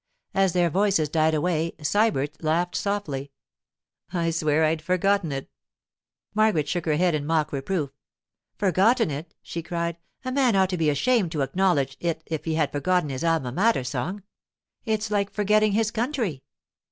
As 0.33 0.53
their 0.53 0.71
voices 0.71 1.09
died 1.09 1.35
away 1.35 1.73
Sybert 1.79 2.41
laughed 2.43 2.75
softly. 2.75 3.31
'I 4.11 4.31
swear 4.31 4.63
I'd 4.63 4.81
forgotten 4.81 5.31
it!' 5.31 5.47
Margaret 6.33 6.67
shook 6.67 6.85
her 6.87 6.97
head 6.97 7.13
in 7.13 7.23
mock 7.23 7.51
reproof. 7.51 7.91
'Forgotten 8.57 9.11
it!' 9.11 9.35
she 9.43 9.61
cried. 9.61 9.97
'A 10.25 10.31
man 10.31 10.55
ought 10.55 10.71
to 10.71 10.75
be 10.77 10.89
ashamed 10.89 11.31
to 11.33 11.41
acknowledge 11.41 11.97
it 11.99 12.23
if 12.25 12.45
he 12.45 12.55
had 12.55 12.71
forgotten 12.71 13.09
his 13.09 13.23
Alma 13.23 13.51
Mater 13.51 13.83
song. 13.83 14.23
It's 14.85 15.11
like 15.11 15.29
forgetting 15.31 15.73
his 15.73 15.91
country. 15.91 16.41